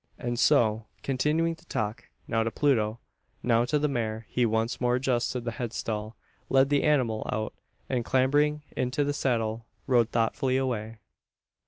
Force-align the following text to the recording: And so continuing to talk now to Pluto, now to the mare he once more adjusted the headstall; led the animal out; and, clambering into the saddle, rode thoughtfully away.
And 0.17 0.39
so 0.39 0.87
continuing 1.03 1.53
to 1.55 1.65
talk 1.67 2.09
now 2.27 2.41
to 2.41 2.49
Pluto, 2.49 2.97
now 3.43 3.65
to 3.65 3.77
the 3.77 3.87
mare 3.87 4.25
he 4.29 4.47
once 4.47 4.81
more 4.81 4.95
adjusted 4.95 5.45
the 5.45 5.51
headstall; 5.51 6.15
led 6.49 6.69
the 6.69 6.81
animal 6.81 7.29
out; 7.31 7.53
and, 7.87 8.03
clambering 8.03 8.63
into 8.75 9.03
the 9.03 9.13
saddle, 9.13 9.67
rode 9.85 10.09
thoughtfully 10.09 10.57
away. 10.57 10.97